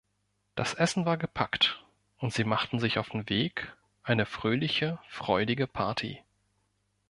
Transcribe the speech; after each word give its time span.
Das 0.55 0.73
Essen 0.73 1.05
war 1.05 1.15
gepackt, 1.15 1.79
und 2.17 2.33
sie 2.33 2.43
machten 2.43 2.79
sich 2.79 2.97
auf 2.97 3.09
den 3.09 3.29
Weg, 3.29 3.77
eine 4.01 4.25
fröhliche, 4.25 4.97
freudige 5.09 5.67
Party. 5.67 6.23